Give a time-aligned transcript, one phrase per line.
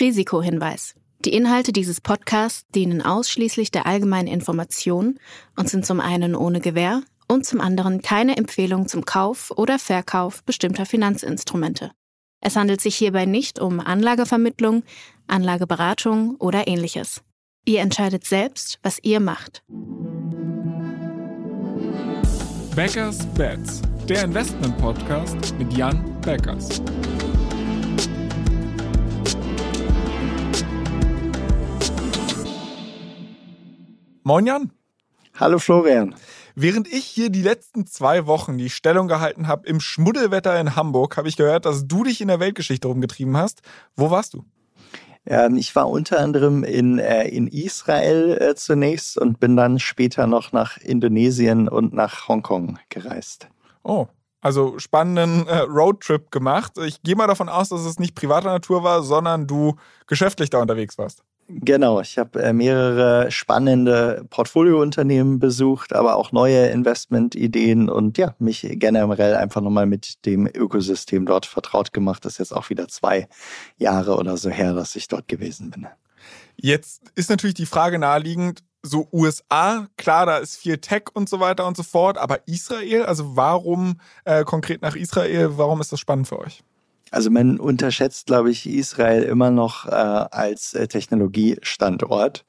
[0.00, 0.94] Risikohinweis.
[1.24, 5.18] Die Inhalte dieses Podcasts dienen ausschließlich der allgemeinen Information
[5.56, 10.44] und sind zum einen ohne Gewähr und zum anderen keine Empfehlung zum Kauf oder Verkauf
[10.44, 11.90] bestimmter Finanzinstrumente.
[12.40, 14.84] Es handelt sich hierbei nicht um Anlagevermittlung,
[15.26, 17.22] Anlageberatung oder ähnliches.
[17.64, 19.62] Ihr entscheidet selbst, was ihr macht.
[22.76, 26.80] Backers Bets, der Investment-Podcast mit Jan Beckers.
[34.28, 34.70] Moin Jan.
[35.40, 36.14] Hallo Florian.
[36.54, 41.16] Während ich hier die letzten zwei Wochen die Stellung gehalten habe im Schmuddelwetter in Hamburg,
[41.16, 43.62] habe ich gehört, dass du dich in der Weltgeschichte rumgetrieben hast.
[43.96, 44.44] Wo warst du?
[45.24, 50.26] Ähm, ich war unter anderem in, äh, in Israel äh, zunächst und bin dann später
[50.26, 53.48] noch nach Indonesien und nach Hongkong gereist.
[53.82, 54.08] Oh,
[54.42, 56.72] also spannenden äh, Roadtrip gemacht.
[56.84, 60.60] Ich gehe mal davon aus, dass es nicht privater Natur war, sondern du geschäftlich da
[60.60, 61.22] unterwegs warst.
[61.50, 68.66] Genau, ich habe äh, mehrere spannende Portfoliounternehmen besucht, aber auch neue Investmentideen und ja, mich
[68.72, 72.26] generell einfach nochmal mit dem Ökosystem dort vertraut gemacht.
[72.26, 73.28] Das ist jetzt auch wieder zwei
[73.78, 75.86] Jahre oder so her, dass ich dort gewesen bin.
[76.56, 81.40] Jetzt ist natürlich die Frage naheliegend, so USA, klar, da ist viel Tech und so
[81.40, 86.00] weiter und so fort, aber Israel, also warum äh, konkret nach Israel, warum ist das
[86.00, 86.62] spannend für euch?
[87.10, 92.44] Also man unterschätzt, glaube ich, Israel immer noch äh, als äh, Technologiestandort.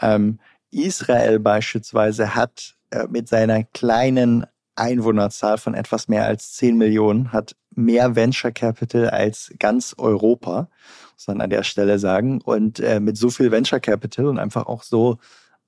[0.00, 0.38] Ähm,
[0.70, 4.46] Israel beispielsweise hat äh, mit seiner kleinen
[4.76, 10.68] Einwohnerzahl von etwas mehr als 10 Millionen, hat mehr Venture Capital als ganz Europa,
[11.14, 12.40] muss man an der Stelle sagen.
[12.40, 15.18] Und äh, mit so viel Venture Capital und einfach auch so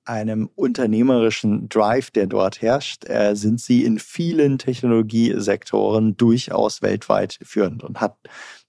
[0.07, 7.83] einem unternehmerischen Drive, der dort herrscht, äh, sind sie in vielen Technologiesektoren durchaus weltweit führend
[7.83, 8.17] und hat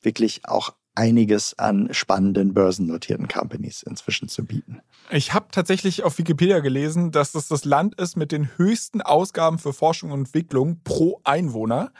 [0.03, 4.81] wirklich auch einiges an spannenden börsennotierten Companies inzwischen zu bieten.
[5.11, 9.59] Ich habe tatsächlich auf Wikipedia gelesen, dass das das Land ist mit den höchsten Ausgaben
[9.59, 11.93] für Forschung und Entwicklung pro Einwohner.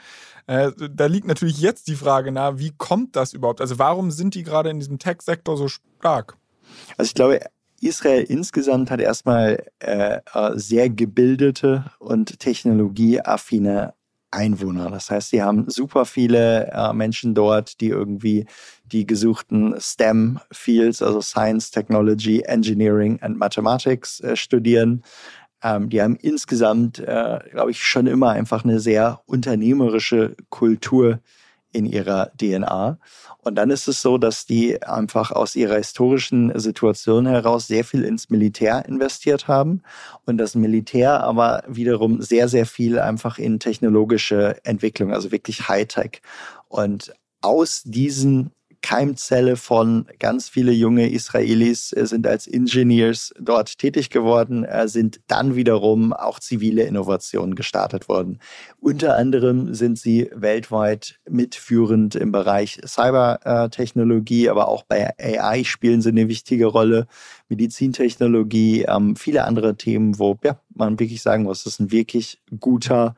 [0.47, 3.61] Äh, da liegt natürlich jetzt die Frage nahe, wie kommt das überhaupt?
[3.61, 6.35] Also warum sind die gerade in diesem Tech-Sektor so stark?
[6.97, 7.39] Also ich glaube,
[7.83, 13.93] Israel insgesamt hat erstmal äh, äh, sehr gebildete und technologieaffine
[14.31, 14.89] Einwohner.
[14.89, 18.45] Das heißt, sie haben super viele äh, Menschen dort, die irgendwie
[18.85, 25.03] die gesuchten STEM-Fields, also Science, Technology, Engineering and Mathematics äh, studieren.
[25.63, 31.19] Ähm, die haben insgesamt, äh, glaube ich, schon immer einfach eine sehr unternehmerische Kultur
[31.71, 32.97] in ihrer DNA.
[33.39, 38.03] Und dann ist es so, dass die einfach aus ihrer historischen Situation heraus sehr viel
[38.03, 39.81] ins Militär investiert haben
[40.25, 46.21] und das Militär aber wiederum sehr, sehr viel einfach in technologische Entwicklung, also wirklich Hightech.
[46.67, 48.51] Und aus diesen
[48.81, 55.19] Keimzelle von ganz viele junge Israelis äh, sind als Engineers dort tätig geworden, äh, sind
[55.27, 58.39] dann wiederum auch zivile Innovationen gestartet worden.
[58.79, 66.09] Unter anderem sind sie weltweit mitführend im Bereich Cybertechnologie, aber auch bei AI spielen sie
[66.09, 67.07] eine wichtige Rolle.
[67.49, 72.41] Medizintechnologie, ähm, viele andere Themen, wo ja, man wirklich sagen muss, das ist ein wirklich
[72.59, 73.15] guter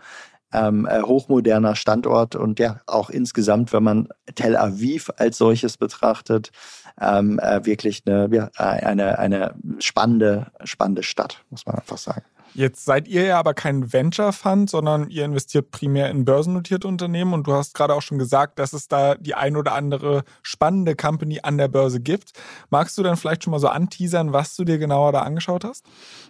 [0.54, 6.52] ähm, äh, hochmoderner Standort und ja auch insgesamt, wenn man Tel Aviv als solches betrachtet,
[7.00, 12.24] ähm, äh, wirklich eine, ja, eine, eine spannende, spannende Stadt, muss man einfach sagen.
[12.54, 17.34] Jetzt seid ihr ja aber kein Venture Fund, sondern ihr investiert primär in börsennotierte Unternehmen
[17.34, 20.96] und du hast gerade auch schon gesagt, dass es da die ein oder andere spannende
[20.96, 22.34] Company an der Börse gibt.
[22.70, 25.86] Magst du dann vielleicht schon mal so anteasern, was du dir genauer da angeschaut hast?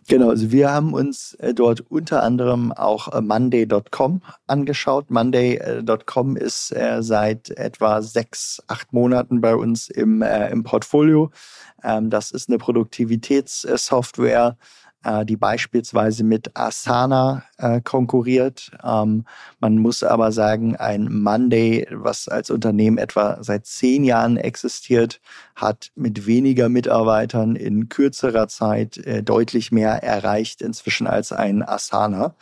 [0.08, 3.22] Genau, also wir haben uns äh, dort unter anderem auch äh,
[4.12, 5.10] Monday.com angeschaut.
[5.10, 11.32] Monday.com ist äh, seit etwa sechs, acht Monaten bei uns im, im Portfolio.
[11.84, 14.58] Ähm, das ist eine Produktivitätssoftware
[15.04, 18.72] äh, die beispielsweise mit Asana äh, konkurriert.
[18.84, 19.26] Ähm,
[19.60, 25.20] man muss aber sagen, ein Monday, was als Unternehmen etwa seit zehn Jahren existiert,
[25.56, 32.36] hat mit weniger Mitarbeitern in kürzerer Zeit äh, deutlich mehr erreicht inzwischen als ein Asana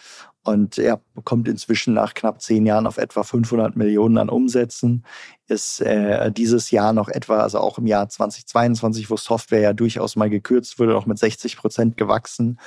[0.49, 5.05] und er kommt inzwischen nach knapp zehn Jahren auf etwa 500 Millionen an Umsätzen.
[5.47, 10.15] Ist äh, dieses Jahr noch etwa, also auch im Jahr 2022, wo Software ja durchaus
[10.15, 12.59] mal gekürzt wurde, auch mit 60 Prozent gewachsen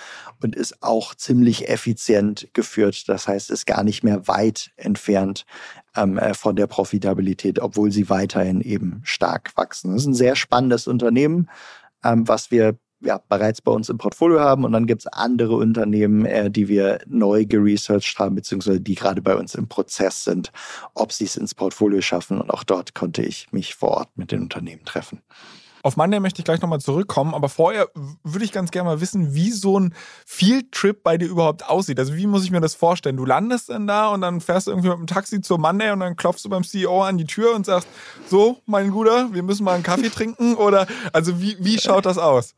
[0.42, 3.08] und ist auch ziemlich effizient geführt.
[3.08, 5.44] Das heißt, ist gar nicht mehr weit entfernt
[5.96, 9.92] ähm, äh, von der Profitabilität, obwohl sie weiterhin eben stark wachsen.
[9.92, 11.50] Das ist ein sehr spannendes Unternehmen,
[12.04, 14.64] ähm, was wir ja, bereits bei uns im Portfolio haben.
[14.64, 19.22] Und dann gibt es andere Unternehmen, äh, die wir neu geresearched haben, beziehungsweise die gerade
[19.22, 20.52] bei uns im Prozess sind,
[20.94, 22.40] ob sie es ins Portfolio schaffen.
[22.40, 25.20] Und auch dort konnte ich mich vor Ort mit den Unternehmen treffen.
[25.84, 27.88] Auf Monday möchte ich gleich nochmal zurückkommen, aber vorher
[28.22, 29.94] würde ich ganz gerne mal wissen, wie so ein
[30.26, 31.98] Field-Trip bei dir überhaupt aussieht.
[31.98, 33.16] Also wie muss ich mir das vorstellen?
[33.16, 35.98] Du landest dann da und dann fährst du irgendwie mit dem Taxi zur Monday und
[35.98, 37.88] dann klopfst du beim CEO an die Tür und sagst,
[38.28, 42.16] so, mein Guter, wir müssen mal einen Kaffee trinken oder also wie, wie schaut das
[42.16, 42.54] aus?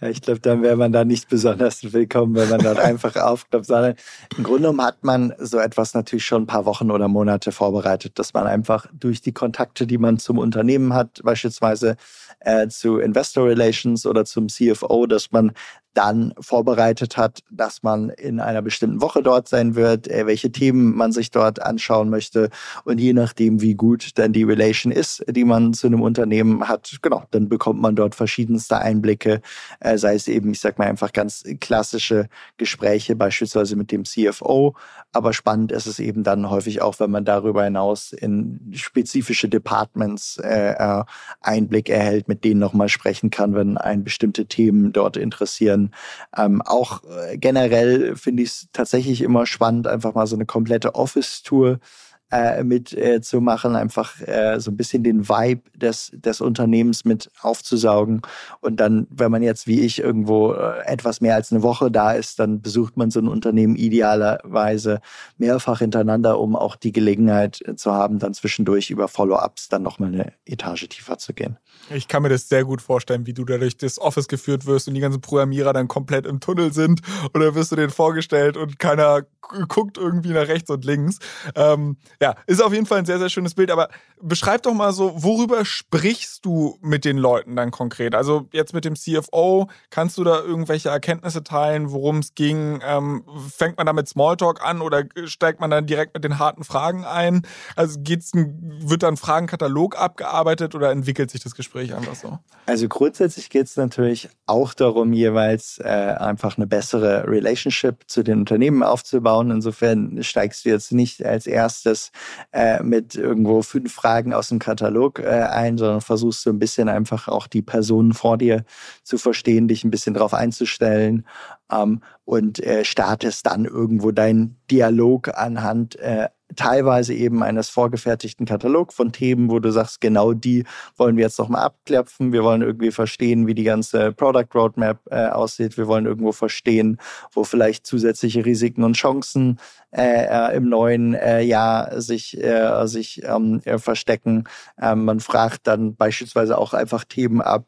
[0.00, 3.66] Ja, ich glaube, dann wäre man da nicht besonders willkommen, wenn man dort einfach aufklopft,
[3.66, 3.94] sondern
[4.36, 8.16] im Grunde genommen hat man so etwas natürlich schon ein paar Wochen oder Monate vorbereitet,
[8.18, 11.96] dass man einfach durch die Kontakte, die man zum Unternehmen hat, beispielsweise
[12.40, 15.52] äh, zu Investor Relations oder zum CFO, dass man
[15.98, 20.94] dann vorbereitet hat, dass man in einer bestimmten Woche dort sein wird, äh, welche Themen
[20.94, 22.50] man sich dort anschauen möchte
[22.84, 26.98] und je nachdem, wie gut dann die Relation ist, die man zu einem Unternehmen hat,
[27.02, 29.40] genau, dann bekommt man dort verschiedenste Einblicke,
[29.80, 32.28] äh, sei es eben, ich sag mal einfach ganz klassische
[32.58, 34.76] Gespräche, beispielsweise mit dem CFO,
[35.12, 40.38] aber spannend ist es eben dann häufig auch, wenn man darüber hinaus in spezifische Departments
[40.38, 41.02] äh, äh
[41.40, 45.87] Einblick erhält, mit denen nochmal sprechen kann, wenn ein bestimmte Themen dort interessieren.
[46.36, 50.94] Ähm, auch äh, generell finde ich es tatsächlich immer spannend, einfach mal so eine komplette
[50.94, 51.80] Office-Tour
[52.30, 57.30] äh, mit äh, machen, einfach äh, so ein bisschen den Vibe des, des Unternehmens mit
[57.40, 58.22] aufzusaugen.
[58.60, 62.12] Und dann, wenn man jetzt wie ich irgendwo äh, etwas mehr als eine Woche da
[62.12, 65.00] ist, dann besucht man so ein Unternehmen idealerweise
[65.38, 70.32] mehrfach hintereinander, um auch die Gelegenheit zu haben, dann zwischendurch über Follow-ups dann nochmal eine
[70.44, 71.56] Etage tiefer zu gehen.
[71.90, 74.88] Ich kann mir das sehr gut vorstellen, wie du da durch das Office geführt wirst
[74.88, 77.00] und die ganzen Programmierer dann komplett im Tunnel sind
[77.34, 79.22] oder wirst du denen vorgestellt und keiner
[79.68, 81.18] guckt irgendwie nach rechts und links.
[81.54, 83.70] Ähm, ja, ist auf jeden Fall ein sehr, sehr schönes Bild.
[83.70, 83.88] Aber
[84.20, 88.14] beschreib doch mal so, worüber sprichst du mit den Leuten dann konkret?
[88.14, 92.80] Also jetzt mit dem CFO, kannst du da irgendwelche Erkenntnisse teilen, worum es ging?
[92.84, 93.24] Ähm,
[93.54, 97.04] fängt man da mit Smalltalk an oder steigt man dann direkt mit den harten Fragen
[97.04, 97.42] ein?
[97.76, 102.38] Also geht's, wird dann ein Fragenkatalog abgearbeitet oder entwickelt sich das Gespräch einfach so?
[102.66, 108.40] Also grundsätzlich geht es natürlich auch darum, jeweils äh, einfach eine bessere Relationship zu den
[108.40, 109.52] Unternehmen aufzubauen.
[109.52, 112.07] Insofern steigst du jetzt nicht als erstes
[112.52, 116.88] äh, mit irgendwo fünf Fragen aus dem Katalog äh, ein, sondern versuchst so ein bisschen
[116.88, 118.64] einfach auch die Personen vor dir
[119.02, 121.26] zu verstehen, dich ein bisschen drauf einzustellen
[121.70, 128.92] ähm, und äh, startest dann irgendwo deinen Dialog anhand äh, teilweise eben eines vorgefertigten Katalog
[128.92, 130.64] von Themen, wo du sagst, genau die
[130.96, 132.32] wollen wir jetzt nochmal abkläpfen.
[132.32, 135.76] Wir wollen irgendwie verstehen, wie die ganze Product Roadmap äh, aussieht.
[135.76, 136.98] Wir wollen irgendwo verstehen,
[137.32, 139.58] wo vielleicht zusätzliche Risiken und Chancen
[139.90, 144.44] äh, äh im neuen äh, Jahr sich, äh, sich ähm, äh, verstecken.
[144.80, 147.66] Ähm, man fragt dann beispielsweise auch einfach Themen ab,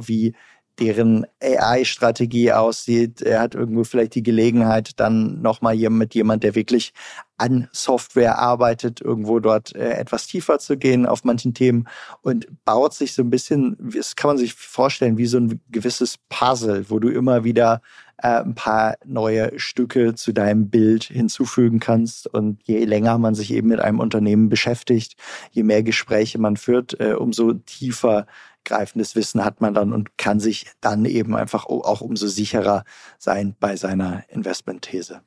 [0.00, 0.34] wie
[0.78, 3.22] deren AI-Strategie aussieht.
[3.22, 6.92] Er hat irgendwo vielleicht die Gelegenheit, dann nochmal mit jemand, der wirklich
[7.36, 11.88] an Software arbeitet, irgendwo dort äh, etwas tiefer zu gehen auf manchen Themen
[12.20, 16.16] und baut sich so ein bisschen, das kann man sich vorstellen, wie so ein gewisses
[16.28, 17.80] Puzzle, wo du immer wieder
[18.22, 22.26] äh, ein paar neue Stücke zu deinem Bild hinzufügen kannst.
[22.26, 25.16] Und je länger man sich eben mit einem Unternehmen beschäftigt,
[25.50, 28.26] je mehr Gespräche man führt, äh, umso tiefer
[28.70, 32.84] greifendes Wissen hat man dann und kann sich dann eben einfach auch umso sicherer
[33.18, 35.22] sein bei seiner Investmentthese.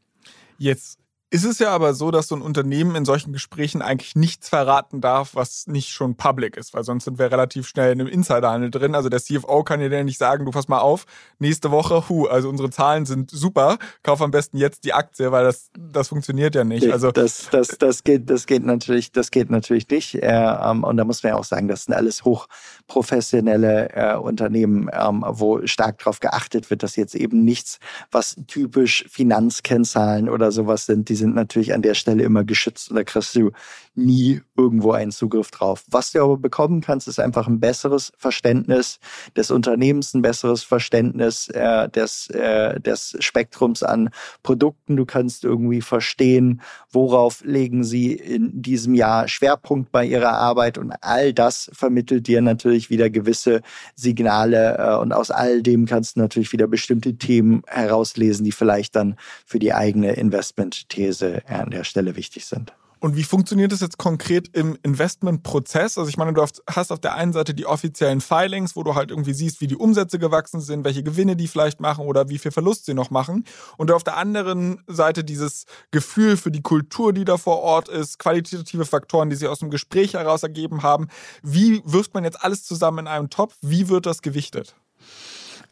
[0.57, 0.99] Jetzt
[1.33, 5.01] ist es ja aber so, dass so ein Unternehmen in solchen Gesprächen eigentlich nichts verraten
[5.01, 8.69] darf, was nicht schon public ist, weil sonst sind wir relativ schnell in einem Insiderhandel
[8.69, 8.93] drin.
[8.93, 11.05] Also der CFO kann dir ja nicht sagen, du pass mal auf,
[11.39, 15.43] nächste Woche, hu, also unsere Zahlen sind super, kauf am besten jetzt die Aktie, weil
[15.43, 16.91] das, das funktioniert ja nicht.
[16.91, 20.13] Also das, das, das geht, das geht natürlich, das geht natürlich nicht.
[20.13, 24.87] Äh, ähm, und da muss man ja auch sagen, das sind alles hochprofessionelle äh, Unternehmen,
[24.93, 27.79] ähm, wo stark darauf geachtet wird, dass jetzt eben nichts,
[28.11, 32.97] was typisch Finanzkennzahlen oder sowas sind, diese sind natürlich an der Stelle immer geschützt und
[32.97, 33.51] da kriegst du
[33.95, 35.83] nie irgendwo einen Zugriff drauf.
[35.89, 38.99] Was du aber bekommen kannst, ist einfach ein besseres Verständnis
[39.35, 44.09] des Unternehmens, ein besseres Verständnis äh, des, äh, des Spektrums an
[44.41, 44.97] Produkten.
[44.97, 50.91] Du kannst irgendwie verstehen, worauf legen sie in diesem Jahr Schwerpunkt bei ihrer Arbeit und
[51.01, 53.61] all das vermittelt dir natürlich wieder gewisse
[53.95, 58.95] Signale äh, und aus all dem kannst du natürlich wieder bestimmte Themen herauslesen, die vielleicht
[58.95, 62.73] dann für die eigene Investmentthese These an der Stelle wichtig sind.
[63.03, 65.97] Und wie funktioniert das jetzt konkret im Investmentprozess?
[65.97, 69.09] Also ich meine, du hast auf der einen Seite die offiziellen Filings, wo du halt
[69.11, 72.51] irgendwie siehst, wie die Umsätze gewachsen sind, welche Gewinne die vielleicht machen oder wie viel
[72.51, 73.43] Verlust sie noch machen.
[73.75, 78.19] Und auf der anderen Seite dieses Gefühl für die Kultur, die da vor Ort ist,
[78.19, 81.09] qualitative Faktoren, die sich aus dem Gespräch heraus ergeben haben.
[81.41, 83.57] Wie wirft man jetzt alles zusammen in einem Topf?
[83.61, 84.77] Wie wird das gewichtet?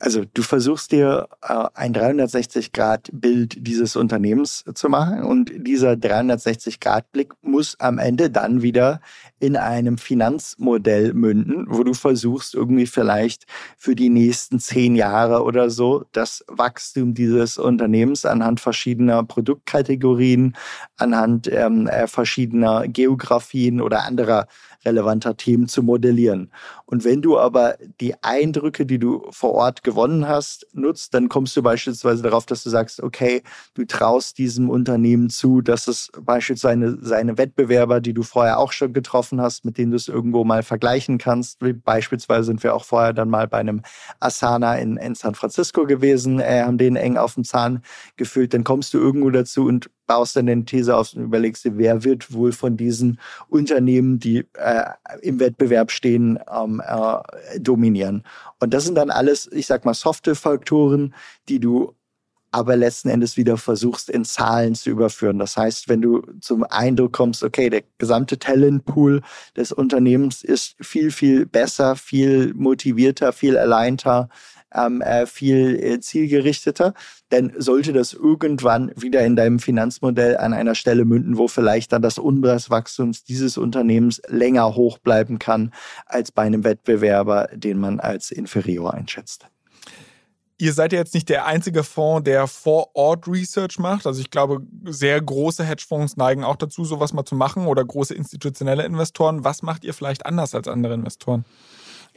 [0.02, 7.80] Also du versuchst dir äh, ein 360-Grad-Bild dieses Unternehmens zu machen und dieser 360-Grad-Blick muss
[7.80, 9.00] am Ende dann wieder
[9.40, 13.46] in einem Finanzmodell münden, wo du versuchst irgendwie vielleicht
[13.78, 20.58] für die nächsten zehn Jahre oder so das Wachstum dieses Unternehmens anhand verschiedener Produktkategorien,
[20.98, 24.48] anhand ähm, äh, verschiedener Geografien oder anderer
[24.84, 26.52] relevanter Themen zu modellieren.
[26.86, 31.56] Und wenn du aber die Eindrücke, die du vor Ort gewonnen hast, nutzt, dann kommst
[31.58, 33.44] du beispielsweise darauf, dass du sagst, okay,
[33.74, 38.94] du traust diesem Unternehmen zu, dass es beispielsweise seine Wettbewerber, die du vorher auch schon
[38.94, 41.60] getroffen hast, mit denen du es irgendwo mal vergleichen kannst.
[41.84, 43.82] Beispielsweise sind wir auch vorher dann mal bei einem
[44.22, 47.84] Asana in, in San Francisco gewesen, äh, haben den eng auf dem Zahn
[48.16, 48.54] gefüllt.
[48.54, 52.04] Dann kommst du irgendwo dazu und baust dann eine These auf und überlegst dir, wer
[52.04, 53.18] wird wohl von diesen
[53.48, 54.84] Unternehmen, die äh,
[55.22, 58.24] im Wettbewerb stehen, ähm, äh, dominieren.
[58.60, 61.14] Und das sind dann alles, ich sag mal, softe Faktoren,
[61.50, 61.96] die du
[62.52, 65.40] aber letzten Endes wieder versuchst, in Zahlen zu überführen.
[65.40, 69.22] Das heißt, wenn du zum Eindruck kommst, okay, der gesamte Talentpool
[69.56, 74.28] des Unternehmens ist viel, viel besser, viel motivierter, viel alleinter,
[74.74, 76.94] ähm, äh, viel äh, zielgerichteter,
[77.30, 82.02] dann sollte das irgendwann wieder in deinem Finanzmodell an einer Stelle münden, wo vielleicht dann
[82.02, 85.74] das Umsatzwachstum dieses Unternehmens länger hoch bleiben kann
[86.06, 89.48] als bei einem Wettbewerber, den man als inferior einschätzt.
[90.62, 94.06] Ihr seid ja jetzt nicht der einzige Fonds, der vor Ort Research macht.
[94.06, 98.14] Also ich glaube, sehr große Hedgefonds neigen auch dazu, sowas mal zu machen oder große
[98.14, 99.44] institutionelle Investoren.
[99.44, 101.46] Was macht ihr vielleicht anders als andere Investoren?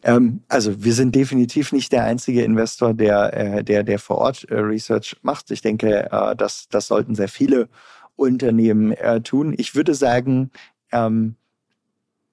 [0.03, 4.47] Ähm, also wir sind definitiv nicht der einzige Investor, der, äh, der, der vor Ort
[4.51, 5.51] Research macht.
[5.51, 7.71] Ich denke, äh, das, das sollten sehr viele
[8.15, 9.55] Unternehmen äh, tun.
[9.57, 10.51] Ich würde sagen,
[10.93, 11.37] ähm,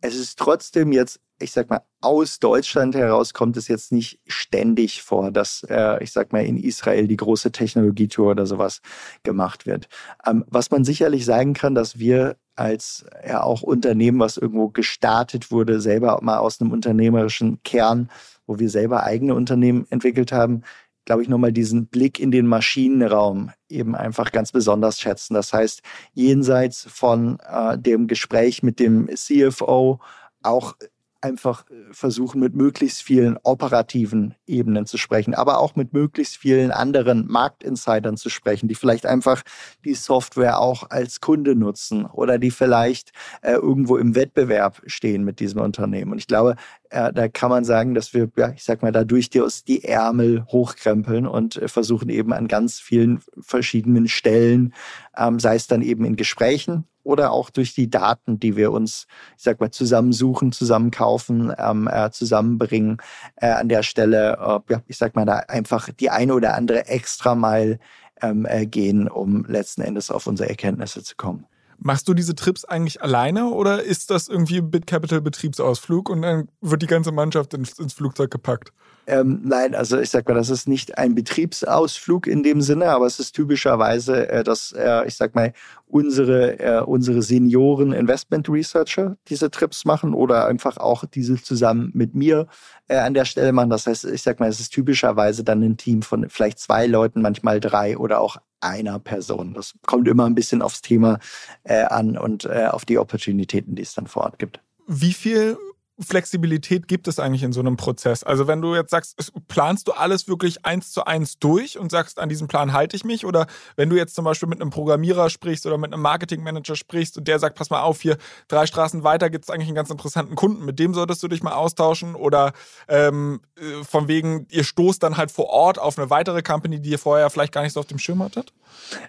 [0.01, 5.01] es ist trotzdem jetzt ich sag mal, aus Deutschland heraus kommt es jetzt nicht ständig
[5.01, 8.81] vor, dass, äh, ich sag mal, in Israel die große Technologietour oder sowas
[9.23, 9.87] gemacht wird.
[10.25, 15.51] Ähm, was man sicherlich sagen kann, dass wir als ja auch Unternehmen, was irgendwo gestartet
[15.51, 18.09] wurde, selber mal aus einem unternehmerischen Kern,
[18.45, 20.63] wo wir selber eigene Unternehmen entwickelt haben,
[21.05, 25.33] glaube ich, nochmal diesen Blick in den Maschinenraum eben einfach ganz besonders schätzen.
[25.33, 25.81] Das heißt,
[26.13, 29.99] jenseits von äh, dem Gespräch mit dem CFO
[30.43, 30.75] auch
[31.21, 36.71] einfach äh, versuchen, mit möglichst vielen operativen Ebenen zu sprechen, aber auch mit möglichst vielen
[36.71, 39.43] anderen Marktinsidern zu sprechen, die vielleicht einfach
[39.85, 43.11] die Software auch als Kunde nutzen oder die vielleicht
[43.41, 46.11] äh, irgendwo im Wettbewerb stehen mit diesem Unternehmen.
[46.11, 46.55] Und ich glaube,
[46.91, 50.45] äh, da kann man sagen, dass wir, ja, ich sag mal, dadurch die, die Ärmel
[50.47, 54.73] hochkrempeln und äh, versuchen eben an ganz vielen verschiedenen Stellen,
[55.17, 59.07] ähm, sei es dann eben in Gesprächen oder auch durch die Daten, die wir uns,
[59.37, 62.97] ich sag mal, zusammensuchen, zusammenkaufen, ähm, äh, zusammenbringen,
[63.37, 66.87] äh, an der Stelle, äh, ja, ich sag mal, da einfach die eine oder andere
[66.87, 67.79] extra mal
[68.21, 71.47] ähm, äh, gehen, um letzten Endes auf unsere Erkenntnisse zu kommen.
[71.83, 76.47] Machst du diese Trips eigentlich alleine oder ist das irgendwie ein BitCapital Betriebsausflug und dann
[76.61, 78.71] wird die ganze Mannschaft ins, ins Flugzeug gepackt?
[79.07, 83.07] Ähm, nein, also ich sag mal, das ist nicht ein Betriebsausflug in dem Sinne, aber
[83.07, 85.53] es ist typischerweise, äh, dass, äh, ich sag mal,
[85.87, 92.13] unsere, äh, unsere Senioren Investment Researcher diese Trips machen oder einfach auch diese zusammen mit
[92.13, 92.45] mir
[92.89, 93.71] äh, an der Stelle machen.
[93.71, 97.23] Das heißt, ich sag mal, es ist typischerweise dann ein Team von vielleicht zwei Leuten,
[97.23, 99.53] manchmal drei oder auch einer Person.
[99.53, 101.19] Das kommt immer ein bisschen aufs Thema
[101.63, 104.61] äh, an und äh, auf die Opportunitäten, die es dann vor Ort gibt.
[104.87, 105.57] Wie viel
[106.01, 108.23] Flexibilität gibt es eigentlich in so einem Prozess?
[108.23, 112.19] Also wenn du jetzt sagst, planst du alles wirklich eins zu eins durch und sagst,
[112.19, 113.25] an diesem Plan halte ich mich?
[113.25, 117.17] Oder wenn du jetzt zum Beispiel mit einem Programmierer sprichst oder mit einem Marketingmanager sprichst
[117.17, 118.17] und der sagt, pass mal auf, hier
[118.47, 121.43] drei Straßen weiter gibt es eigentlich einen ganz interessanten Kunden, mit dem solltest du dich
[121.43, 122.15] mal austauschen?
[122.15, 122.53] Oder
[122.87, 126.91] ähm, äh, von wegen, ihr stoßt dann halt vor Ort auf eine weitere Company, die
[126.91, 128.53] ihr vorher vielleicht gar nicht so auf dem Schirm hattet?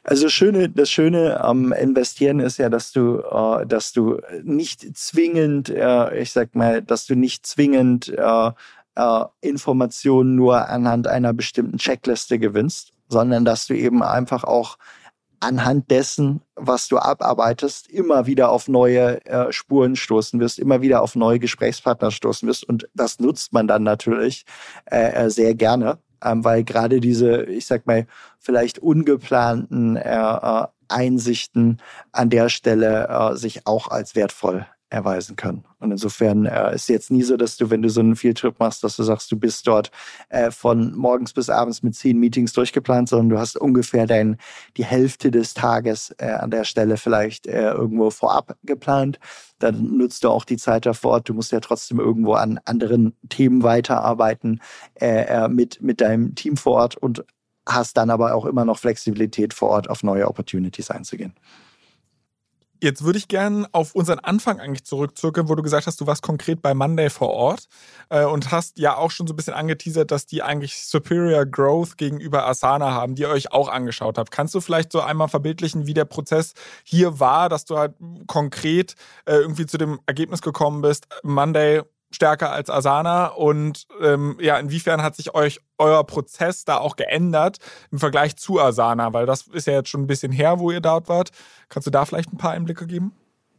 [0.05, 4.97] Also das Schöne, das Schöne am Investieren ist ja, dass du, äh, dass du nicht
[4.97, 8.51] zwingend, äh, ich sag mal, dass du nicht zwingend äh,
[8.95, 14.79] äh, Informationen nur anhand einer bestimmten Checkliste gewinnst, sondern dass du eben einfach auch
[15.41, 21.03] anhand dessen, was du abarbeitest, immer wieder auf neue äh, Spuren stoßen wirst, immer wieder
[21.03, 22.69] auf neue Gesprächspartner stoßen wirst.
[22.69, 24.45] Und das nutzt man dann natürlich
[24.91, 28.07] äh, äh sehr gerne ähm, weil gerade diese, ich sag mal,
[28.39, 31.81] vielleicht ungeplanten äh, äh, Einsichten
[32.13, 35.65] an der Stelle äh, sich auch als wertvoll erweisen können.
[35.79, 38.85] Und insofern äh, ist jetzt nie so, dass du, wenn du so einen Fieldtrip machst,
[38.85, 39.91] dass du sagst, du bist dort
[40.29, 44.37] äh, von morgens bis abends mit zehn Meetings durchgeplant, sondern du hast ungefähr dein,
[44.77, 49.19] die Hälfte des Tages äh, an der Stelle vielleicht äh, irgendwo vorab geplant.
[49.59, 51.21] Dann nutzt du auch die Zeit davor.
[51.21, 54.61] Du musst ja trotzdem irgendwo an anderen Themen weiterarbeiten
[55.01, 57.25] äh, äh, mit, mit deinem Team vor Ort und
[57.67, 61.35] hast dann aber auch immer noch Flexibilität vor Ort auf neue Opportunities einzugehen.
[62.83, 66.21] Jetzt würde ich gerne auf unseren Anfang eigentlich zurückzirkeln, wo du gesagt hast, du warst
[66.21, 67.69] konkret bei Monday vor Ort
[68.09, 71.97] äh, und hast ja auch schon so ein bisschen angeteasert, dass die eigentlich Superior Growth
[71.97, 74.33] gegenüber Asana haben, die ihr euch auch angeschaut habt.
[74.33, 77.95] Kannst du vielleicht so einmal verbildlichen, wie der Prozess hier war, dass du halt
[78.27, 78.97] konkret
[79.27, 81.83] äh, irgendwie zu dem Ergebnis gekommen bist, Monday
[82.13, 87.59] stärker als Asana und ähm, ja, inwiefern hat sich euch euer Prozess da auch geändert
[87.91, 89.13] im Vergleich zu Asana?
[89.13, 91.31] Weil das ist ja jetzt schon ein bisschen her, wo ihr dort wart.
[91.69, 93.13] Kannst du da vielleicht ein paar Einblicke geben?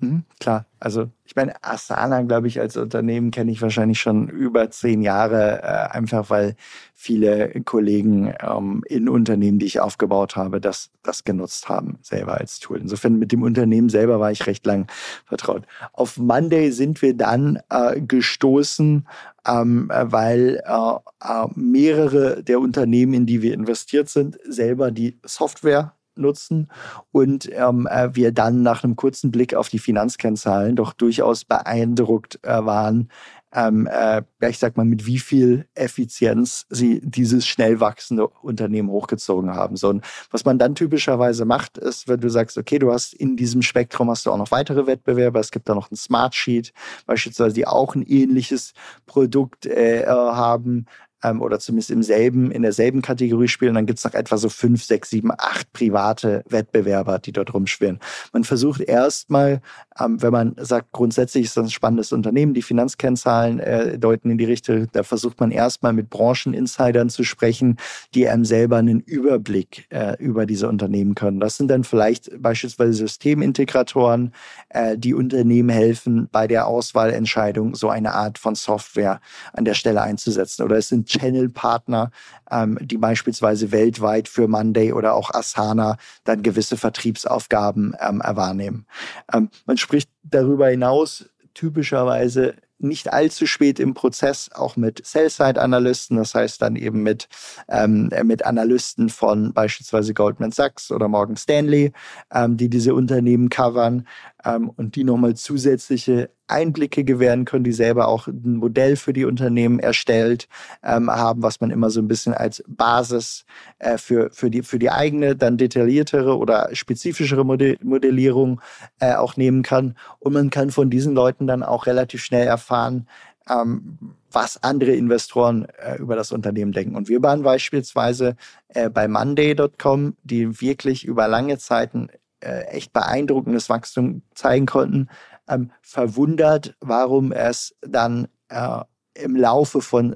[0.03, 4.69] Mhm, klar, also ich meine, Asana, glaube ich, als Unternehmen kenne ich wahrscheinlich schon über
[4.69, 6.55] zehn Jahre, äh, einfach weil
[6.93, 12.59] viele Kollegen ähm, in Unternehmen, die ich aufgebaut habe, das, das genutzt haben, selber als
[12.59, 12.79] Tool.
[12.79, 14.87] Insofern mit dem Unternehmen selber war ich recht lang
[15.25, 15.63] vertraut.
[15.93, 19.07] Auf Monday sind wir dann äh, gestoßen,
[19.47, 25.93] ähm, weil äh, äh mehrere der Unternehmen, in die wir investiert sind, selber die Software
[26.15, 26.69] nutzen
[27.11, 32.39] und ähm, äh, wir dann nach einem kurzen Blick auf die Finanzkennzahlen doch durchaus beeindruckt
[32.43, 33.09] äh, waren,
[33.53, 39.53] ähm, äh, ich sag mal, mit wie viel Effizienz sie dieses schnell wachsende Unternehmen hochgezogen
[39.53, 39.75] haben.
[39.75, 43.37] So, und was man dann typischerweise macht, ist, wenn du sagst, okay, du hast in
[43.37, 46.73] diesem Spektrum hast du auch noch weitere Wettbewerber, es gibt da noch ein Smart Sheet,
[47.05, 48.73] beispielsweise, die auch ein ähnliches
[49.05, 50.85] Produkt äh, äh haben,
[51.23, 53.75] ähm, oder zumindest im selben, in derselben Kategorie spielen.
[53.75, 57.99] Dann gibt es noch etwa so fünf, sechs, sieben, acht private Wettbewerber, die dort rumschwirren.
[58.31, 59.61] Man versucht erstmal,
[59.99, 64.37] ähm, wenn man sagt, grundsätzlich ist das ein spannendes Unternehmen, die Finanzkennzahlen äh, deuten in
[64.37, 67.77] die Richtung, da versucht man erstmal mit Brancheninsidern zu sprechen,
[68.13, 71.39] die einem selber einen Überblick äh, über diese Unternehmen können.
[71.39, 74.33] Das sind dann vielleicht beispielsweise Systemintegratoren,
[74.69, 79.21] äh, die Unternehmen helfen, bei der Auswahlentscheidung so eine Art von Software
[79.53, 80.63] an der Stelle einzusetzen.
[80.63, 82.11] Oder es sind Channel-Partner,
[82.51, 88.85] ähm, die beispielsweise weltweit für Monday oder auch Asana dann gewisse Vertriebsaufgaben ähm, wahrnehmen.
[89.31, 96.35] Ähm, man spricht darüber hinaus typischerweise nicht allzu spät im Prozess auch mit Sell-Side-Analysten, das
[96.35, 97.29] heißt dann eben mit,
[97.69, 101.93] ähm, mit Analysten von beispielsweise Goldman Sachs oder Morgan Stanley,
[102.33, 104.05] ähm, die diese Unternehmen covern
[104.45, 109.25] ähm, und die nochmal zusätzliche Einblicke gewähren können, die selber auch ein Modell für die
[109.25, 110.47] Unternehmen erstellt
[110.83, 113.45] ähm, haben, was man immer so ein bisschen als Basis
[113.79, 118.61] äh, für, für, die, für die eigene, dann detailliertere oder spezifischere Modellierung
[118.99, 119.95] äh, auch nehmen kann.
[120.19, 123.07] Und man kann von diesen Leuten dann auch relativ schnell erfahren,
[123.49, 123.97] ähm,
[124.31, 126.95] was andere Investoren äh, über das Unternehmen denken.
[126.95, 128.35] Und wir waren beispielsweise
[128.69, 132.09] äh, bei Monday.com, die wirklich über lange Zeiten
[132.43, 135.09] äh, echt beeindruckendes Wachstum zeigen konnten,
[135.47, 138.79] ähm, verwundert, warum es dann äh,
[139.15, 140.15] im Laufe von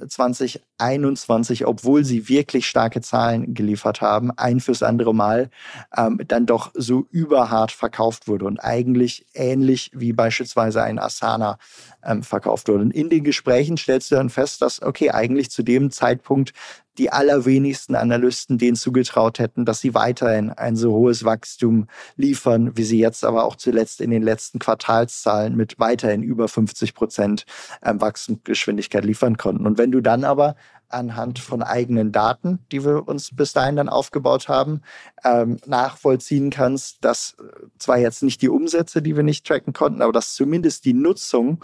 [0.77, 5.49] 2021, obwohl sie wirklich starke Zahlen geliefert haben, ein fürs andere Mal,
[5.95, 11.57] ähm, dann doch so überhart verkauft wurde und eigentlich ähnlich wie beispielsweise ein Asana
[12.03, 12.83] ähm, verkauft wurde.
[12.83, 16.53] Und in den Gesprächen stellst du dann fest, dass, okay, eigentlich zu dem Zeitpunkt
[16.97, 22.83] die allerwenigsten Analysten denen zugetraut hätten, dass sie weiterhin ein so hohes Wachstum liefern, wie
[22.83, 27.45] sie jetzt aber auch zuletzt in den letzten Quartalszahlen mit weiterhin über 50 Prozent
[27.83, 29.67] ähm, Wachstumsgeschwindigkeit liefern konnten.
[29.67, 30.55] Und wenn du dann aber
[30.89, 34.81] anhand von eigenen Daten, die wir uns bis dahin dann aufgebaut haben,
[35.23, 40.01] ähm, nachvollziehen kannst, dass äh, zwar jetzt nicht die Umsätze, die wir nicht tracken konnten,
[40.01, 41.63] aber dass zumindest die Nutzung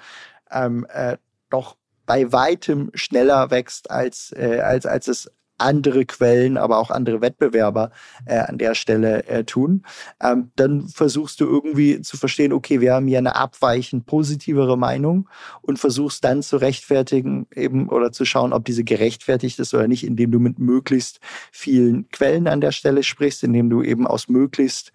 [0.51, 1.17] ähm, äh,
[1.49, 7.21] doch bei weitem schneller wächst, als, äh, als, als es andere Quellen, aber auch andere
[7.21, 7.91] Wettbewerber
[8.25, 9.85] äh, an der Stelle äh, tun.
[10.21, 15.29] Ähm, dann versuchst du irgendwie zu verstehen, okay, wir haben hier eine abweichend positivere Meinung
[15.61, 20.05] und versuchst dann zu rechtfertigen eben oder zu schauen, ob diese gerechtfertigt ist oder nicht,
[20.05, 21.19] indem du mit möglichst
[21.51, 24.91] vielen Quellen an der Stelle sprichst, indem du eben aus möglichst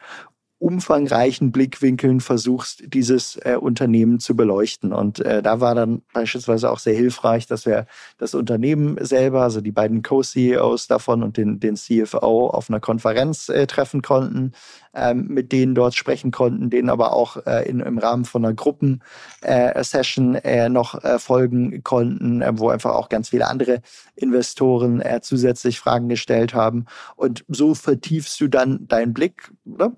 [0.58, 4.92] umfangreichen Blickwinkeln versuchst, dieses äh, Unternehmen zu beleuchten.
[4.92, 7.86] Und äh, da war dann beispielsweise auch sehr hilfreich, dass wir
[8.18, 13.48] das Unternehmen selber, also die beiden Co-CEOs davon und den, den CFO auf einer Konferenz
[13.48, 14.52] äh, treffen konnten,
[14.94, 18.54] ähm, mit denen dort sprechen konnten, denen aber auch äh, in, im Rahmen von einer
[18.54, 23.80] Gruppen-Session äh, äh, noch äh, folgen konnten, äh, wo einfach auch ganz viele andere
[24.14, 26.86] Investoren äh, zusätzlich Fragen gestellt haben.
[27.16, 29.50] Und so vertiefst du dann deinen Blick.
[29.66, 29.92] Oder?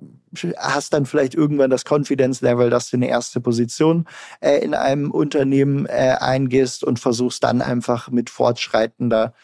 [0.57, 4.07] hast dann vielleicht irgendwann das Confidence Level, dass du eine erste Position
[4.41, 9.35] äh, in einem Unternehmen äh, eingehst und versuchst dann einfach mit fortschreitender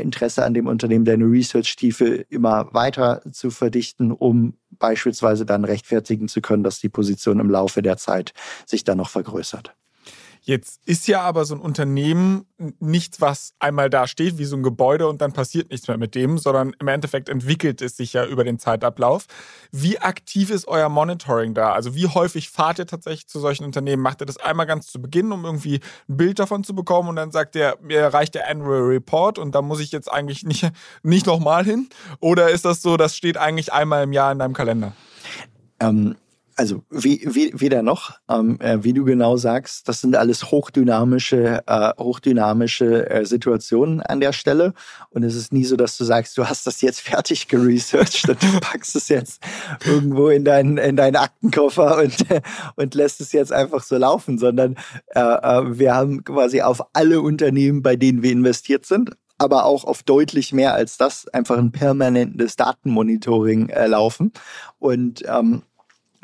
[0.00, 6.42] Interesse an dem Unternehmen deine Research-Tiefe immer weiter zu verdichten, um beispielsweise dann rechtfertigen zu
[6.42, 8.34] können, dass die Position im Laufe der Zeit
[8.66, 9.74] sich dann noch vergrößert.
[10.44, 12.46] Jetzt ist ja aber so ein Unternehmen
[12.80, 16.16] nichts, was einmal da steht wie so ein Gebäude und dann passiert nichts mehr mit
[16.16, 19.26] dem, sondern im Endeffekt entwickelt es sich ja über den Zeitablauf.
[19.70, 21.72] Wie aktiv ist euer Monitoring da?
[21.72, 24.02] Also wie häufig fahrt ihr tatsächlich zu solchen Unternehmen?
[24.02, 27.16] Macht ihr das einmal ganz zu Beginn, um irgendwie ein Bild davon zu bekommen und
[27.16, 30.68] dann sagt ihr, mir reicht der Annual Report und da muss ich jetzt eigentlich nicht,
[31.04, 31.88] nicht nochmal hin?
[32.18, 34.92] Oder ist das so, das steht eigentlich einmal im Jahr in deinem Kalender?
[35.78, 36.16] Ähm,
[36.56, 41.62] also wie, wie, weder noch, ähm, äh, wie du genau sagst, das sind alles hochdynamische,
[41.66, 44.74] äh, hochdynamische äh, Situationen an der Stelle.
[45.10, 48.42] Und es ist nie so, dass du sagst, du hast das jetzt fertig geresearched und
[48.42, 49.42] du packst es jetzt
[49.84, 52.24] irgendwo in deinen, in deinen Aktenkoffer und,
[52.76, 54.76] und lässt es jetzt einfach so laufen, sondern
[55.14, 59.84] äh, äh, wir haben quasi auf alle Unternehmen, bei denen wir investiert sind, aber auch
[59.84, 64.32] auf deutlich mehr als das einfach ein permanentes Datenmonitoring äh, laufen.
[64.78, 65.62] Und ähm,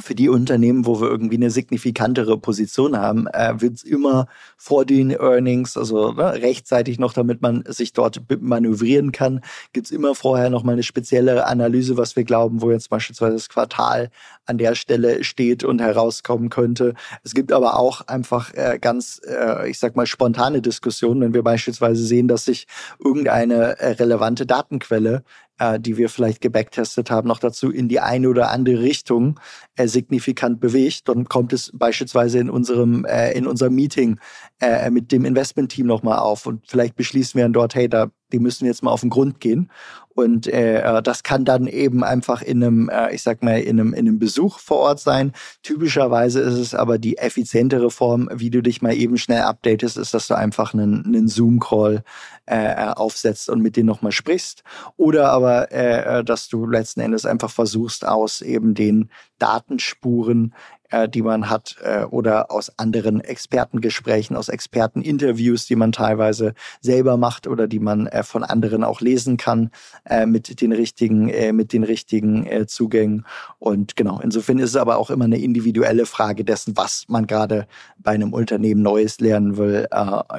[0.01, 4.85] für die Unternehmen, wo wir irgendwie eine signifikantere Position haben, äh, wird es immer vor
[4.85, 9.41] den Earnings, also ne, rechtzeitig noch, damit man sich dort manövrieren kann,
[9.73, 13.35] gibt es immer vorher noch mal eine spezielle Analyse, was wir glauben, wo jetzt beispielsweise
[13.35, 14.11] das Quartal
[14.47, 16.95] an der Stelle steht und herauskommen könnte.
[17.25, 21.43] Es gibt aber auch einfach äh, ganz, äh, ich sag mal, spontane Diskussionen, wenn wir
[21.43, 22.67] beispielsweise sehen, dass sich
[23.03, 25.25] irgendeine äh, relevante Datenquelle
[25.59, 29.38] äh, die wir vielleicht gebacktestet haben, noch dazu in die eine oder andere Richtung
[29.77, 34.18] äh, signifikant bewegt, dann kommt es beispielsweise in unserem, äh, in unserem Meeting
[34.61, 38.38] äh, mit dem Investmentteam nochmal auf und vielleicht beschließen wir dann dort, hey, da, die
[38.38, 39.71] müssen jetzt mal auf den Grund gehen.
[40.19, 43.79] Und äh, äh, das kann dann eben einfach in einem, äh, ich sag mal, in
[43.79, 45.33] einem, in einem Besuch vor Ort sein.
[45.63, 50.15] Typischerweise ist es aber die effizientere Form, wie du dich mal eben schnell updatest, ist,
[50.15, 52.03] dass du einfach einen, einen Zoom-Call
[52.47, 54.65] äh, äh aufsetzt und mit denen nochmal sprichst.
[54.97, 60.53] Oder aber, äh, dass du letzten Endes einfach versuchst, aus eben den Datenspuren
[60.90, 67.16] äh, die man hat, äh, oder aus anderen Expertengesprächen, aus Experteninterviews, die man teilweise selber
[67.16, 69.70] macht oder die man äh, von anderen auch lesen kann,
[70.05, 73.27] äh, mit den richtigen, mit den richtigen Zugängen.
[73.59, 77.66] Und genau, insofern ist es aber auch immer eine individuelle Frage dessen, was man gerade
[77.98, 79.87] bei einem Unternehmen Neues lernen will,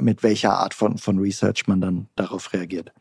[0.01, 2.91] mit welcher Art von, von Research man dann darauf reagiert.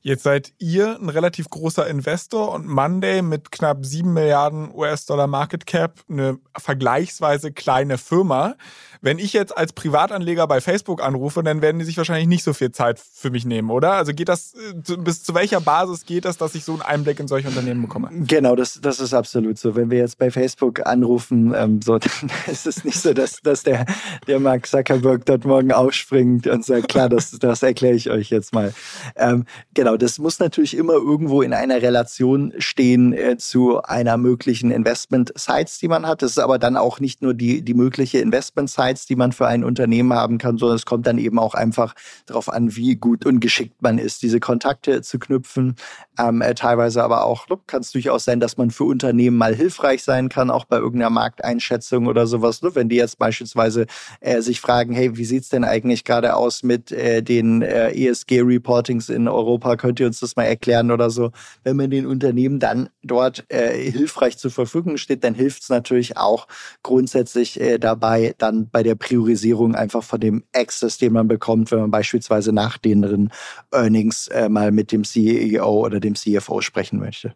[0.00, 5.66] Jetzt seid ihr ein relativ großer Investor und Monday mit knapp 7 Milliarden US-Dollar Market
[5.66, 8.54] Cap eine vergleichsweise kleine Firma.
[9.00, 12.52] Wenn ich jetzt als Privatanleger bei Facebook anrufe, dann werden die sich wahrscheinlich nicht so
[12.52, 13.92] viel Zeit für mich nehmen, oder?
[13.92, 17.20] Also geht das, äh, bis zu welcher Basis geht das, dass ich so einen Einblick
[17.20, 18.10] in solche Unternehmen bekomme?
[18.12, 19.76] Genau, das, das ist absolut so.
[19.76, 23.62] Wenn wir jetzt bei Facebook anrufen, ähm, so, dann ist es nicht so, dass, dass
[23.62, 23.86] der,
[24.26, 28.52] der Mark Zuckerberg dort morgen aufspringt und sagt, klar, das, das erkläre ich euch jetzt
[28.52, 28.72] mal.
[29.16, 34.70] Ähm, genau, das muss natürlich immer irgendwo in einer Relation stehen äh, zu einer möglichen
[34.70, 36.22] Investment-Sites, die man hat.
[36.22, 39.46] Das ist aber dann auch nicht nur die, die mögliche Investment-Site, Insights, die man für
[39.46, 41.94] ein Unternehmen haben kann, sondern es kommt dann eben auch einfach
[42.26, 45.76] darauf an, wie gut und geschickt man ist, diese Kontakte zu knüpfen.
[46.18, 50.02] Ähm, äh, teilweise aber auch kann es durchaus sein, dass man für Unternehmen mal hilfreich
[50.02, 52.62] sein kann, auch bei irgendeiner Markteinschätzung oder sowas.
[52.62, 52.74] Ne?
[52.74, 53.86] Wenn die jetzt beispielsweise
[54.20, 57.90] äh, sich fragen, hey, wie sieht es denn eigentlich gerade aus mit äh, den äh,
[57.92, 59.76] ESG-Reportings in Europa?
[59.76, 61.30] Könnt ihr uns das mal erklären oder so?
[61.62, 66.16] Wenn man den Unternehmen dann dort äh, hilfreich zur Verfügung steht, dann hilft es natürlich
[66.16, 66.48] auch
[66.82, 71.80] grundsätzlich äh, dabei, dann bei der Priorisierung einfach von dem Access, den man bekommt, wenn
[71.80, 73.28] man beispielsweise nach den
[73.72, 77.34] Earnings äh, mal mit dem CEO oder dem CFO sprechen möchte.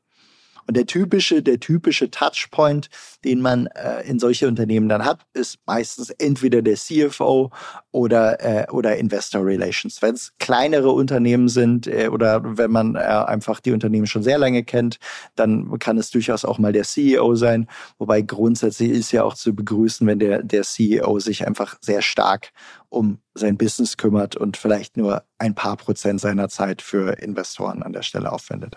[0.66, 2.88] Und der typische, der typische Touchpoint,
[3.24, 7.50] den man äh, in solche Unternehmen dann hat, ist meistens entweder der CFO
[7.90, 10.00] oder, äh, oder Investor Relations.
[10.02, 14.38] Wenn es kleinere Unternehmen sind äh, oder wenn man äh, einfach die Unternehmen schon sehr
[14.38, 14.98] lange kennt,
[15.34, 17.68] dann kann es durchaus auch mal der CEO sein.
[17.98, 22.50] Wobei grundsätzlich ist ja auch zu begrüßen, wenn der, der CEO sich einfach sehr stark
[22.88, 27.92] um sein Business kümmert und vielleicht nur ein paar Prozent seiner Zeit für Investoren an
[27.92, 28.76] der Stelle aufwendet.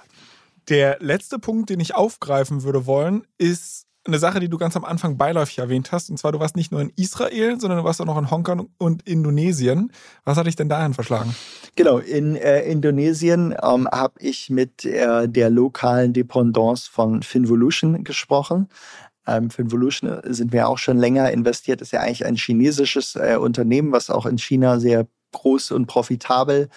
[0.69, 4.86] Der letzte Punkt, den ich aufgreifen würde wollen, ist eine Sache, die du ganz am
[4.86, 6.10] Anfang beiläufig erwähnt hast.
[6.10, 8.69] Und zwar, du warst nicht nur in Israel, sondern du warst auch noch in Hongkong
[8.78, 9.91] und Indonesien.
[10.23, 11.36] Was hat dich denn dahin verschlagen?
[11.75, 18.69] Genau, in äh, Indonesien ähm, habe ich mit äh, der lokalen Dependance von Finvolution gesprochen.
[19.28, 23.91] Ähm, Finvolution sind wir auch schon länger investiert, ist ja eigentlich ein chinesisches äh, Unternehmen,
[23.91, 26.67] was auch in China sehr groß und profitabel äh,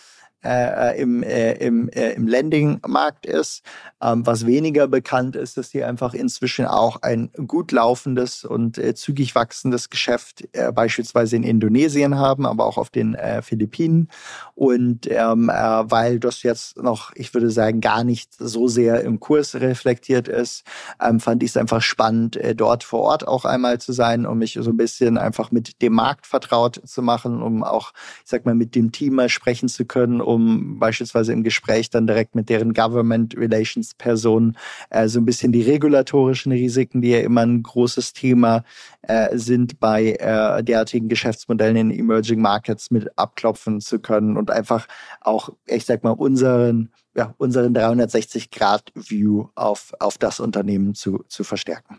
[0.44, 3.62] äh, im, äh, im, äh, im Lending-Markt ist.
[4.00, 8.94] Ähm, was weniger bekannt ist, dass die einfach inzwischen auch ein gut laufendes und äh,
[8.94, 14.08] zügig wachsendes Geschäft äh, beispielsweise in Indonesien haben, aber auch auf den Philippinen.
[14.54, 19.54] Und ähm, weil das jetzt noch, ich würde sagen, gar nicht so sehr im Kurs
[19.56, 20.64] reflektiert ist,
[21.02, 24.58] ähm, fand ich es einfach spannend, dort vor Ort auch einmal zu sein, um mich
[24.60, 27.92] so ein bisschen einfach mit dem Markt vertraut zu machen, um auch,
[28.24, 32.06] ich sag mal, mit dem Team mal sprechen zu können, um beispielsweise im Gespräch dann
[32.06, 34.56] direkt mit deren Government Relations Person
[34.90, 38.62] äh, so ein bisschen die regulatorischen Risiken, die ja immer ein großes Thema
[39.02, 44.86] äh, sind bei äh, derartigen Geschäftsmodellen in Emerging Markets mit abklopfen zu können und einfach
[45.20, 51.98] auch, ich sag mal, unseren ja, unseren 360-Grad-View auf, auf das Unternehmen zu, zu verstärken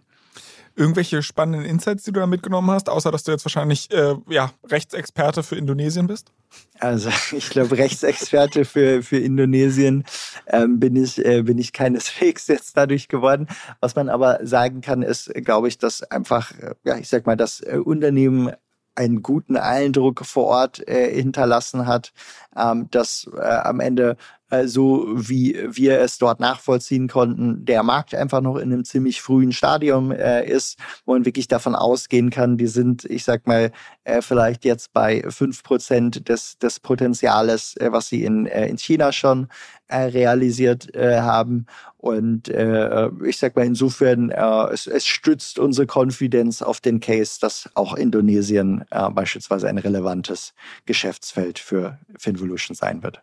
[0.76, 4.52] irgendwelche spannenden Insights, die du da mitgenommen hast, außer dass du jetzt wahrscheinlich äh, ja,
[4.66, 6.32] Rechtsexperte für Indonesien bist?
[6.80, 10.06] Also ich glaube, Rechtsexperte für, für Indonesien
[10.48, 13.48] ähm, bin, ich, äh, bin ich keineswegs jetzt dadurch geworden.
[13.80, 17.38] Was man aber sagen kann, ist, glaube ich, dass einfach, äh, ja, ich sag mal,
[17.38, 18.52] das äh, Unternehmen
[18.96, 22.12] einen guten Eindruck vor Ort äh, hinterlassen hat,
[22.56, 24.18] ähm, dass äh, am Ende
[24.50, 29.22] äh, so wie wir es dort nachvollziehen konnten, der Markt einfach noch in einem ziemlich
[29.22, 33.72] frühen Stadium äh, ist, wo man wirklich davon ausgehen kann, die sind, ich sag mal,
[34.04, 38.78] äh, vielleicht jetzt bei fünf Prozent des, des Potenziales, äh, was sie in, äh, in
[38.78, 39.48] China schon
[39.88, 41.66] äh, realisiert haben.
[41.98, 47.96] Und ich sag mal, insofern, es, es stützt unsere Konfidenz auf den Case, dass auch
[47.96, 50.54] Indonesien beispielsweise ein relevantes
[50.86, 53.22] Geschäftsfeld für Finvolution sein wird.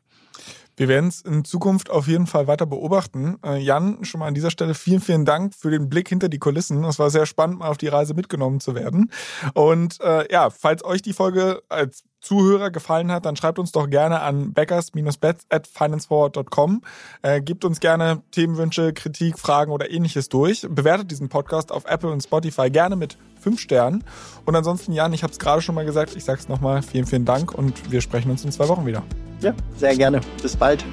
[0.77, 3.39] Wir werden es in Zukunft auf jeden Fall weiter beobachten.
[3.45, 6.39] Äh, Jan, schon mal an dieser Stelle vielen, vielen Dank für den Blick hinter die
[6.39, 6.85] Kulissen.
[6.85, 9.11] Es war sehr spannend, mal auf die Reise mitgenommen zu werden.
[9.55, 13.89] Und äh, ja, falls euch die Folge als Zuhörer gefallen hat, dann schreibt uns doch
[13.89, 16.83] gerne an backers-bets at financeforward.com.
[17.23, 20.67] Äh, gebt uns gerne Themenwünsche, Kritik, Fragen oder ähnliches durch.
[20.69, 24.03] Bewertet diesen Podcast auf Apple und Spotify gerne mit fünf Sternen.
[24.45, 27.07] Und ansonsten, Jan, ich habe es gerade schon mal gesagt, ich sage es nochmal, vielen,
[27.07, 29.03] vielen Dank und wir sprechen uns in zwei Wochen wieder.
[29.41, 30.21] Ja, sehr gerne.
[30.43, 30.85] Bis bald.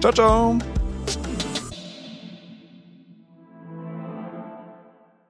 [0.00, 0.58] Ciao, ciao.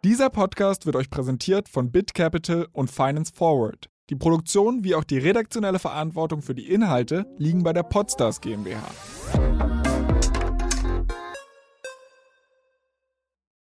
[0.05, 3.91] Dieser Podcast wird euch präsentiert von BitCapital und Finance Forward.
[4.11, 8.83] Die Produktion wie auch die redaktionelle Verantwortung für die Inhalte liegen bei der Podstars GmbH.